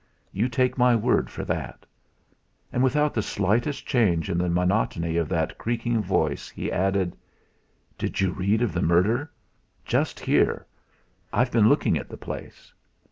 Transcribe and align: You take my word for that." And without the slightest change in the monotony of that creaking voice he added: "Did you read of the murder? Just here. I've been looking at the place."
You 0.31 0.49
take 0.49 0.79
my 0.79 0.95
word 0.95 1.29
for 1.29 1.45
that." 1.45 1.85
And 2.73 2.81
without 2.81 3.13
the 3.13 3.21
slightest 3.21 3.85
change 3.85 4.31
in 4.31 4.39
the 4.39 4.49
monotony 4.49 5.15
of 5.17 5.29
that 5.29 5.59
creaking 5.59 6.01
voice 6.01 6.49
he 6.49 6.71
added: 6.71 7.15
"Did 7.99 8.19
you 8.19 8.31
read 8.31 8.63
of 8.63 8.73
the 8.73 8.81
murder? 8.81 9.31
Just 9.85 10.19
here. 10.19 10.65
I've 11.31 11.51
been 11.51 11.69
looking 11.69 11.99
at 11.99 12.09
the 12.09 12.17
place." 12.17 12.73